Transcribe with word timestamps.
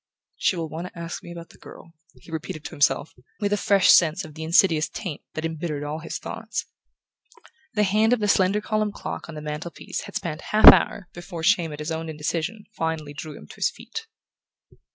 "She 0.35 0.55
will 0.55 0.67
want 0.67 0.87
to 0.87 0.97
ask 0.97 1.21
me 1.21 1.31
about 1.31 1.49
the 1.49 1.59
girl," 1.59 1.93
he 2.15 2.31
repeated 2.31 2.65
to 2.65 2.71
himself, 2.71 3.13
with 3.39 3.53
a 3.53 3.55
fresh 3.55 3.91
sense 3.91 4.25
of 4.25 4.33
the 4.33 4.41
insidious 4.41 4.89
taint 4.89 5.21
that 5.35 5.45
embittered 5.45 5.83
all 5.83 5.99
his 5.99 6.17
thoughts; 6.17 6.65
the 7.75 7.83
hand 7.83 8.11
of 8.11 8.19
the 8.19 8.27
slender 8.27 8.61
columned 8.61 8.95
clock 8.95 9.29
on 9.29 9.35
the 9.35 9.43
mantel 9.43 9.69
piece 9.69 10.01
had 10.05 10.15
spanned 10.15 10.41
a 10.41 10.45
half 10.45 10.65
hour 10.73 11.07
before 11.13 11.43
shame 11.43 11.71
at 11.71 11.77
his 11.77 11.91
own 11.91 12.09
indecision 12.09 12.63
finally 12.75 13.13
drew 13.13 13.37
him 13.37 13.45
to 13.49 13.57
his 13.57 13.69
feet. 13.69 14.07